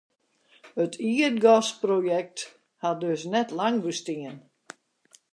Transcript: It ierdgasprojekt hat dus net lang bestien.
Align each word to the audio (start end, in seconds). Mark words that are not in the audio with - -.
It 0.83 0.93
ierdgasprojekt 1.09 2.39
hat 2.85 2.97
dus 3.05 3.21
net 3.35 3.49
lang 3.59 3.77
bestien. 3.85 4.35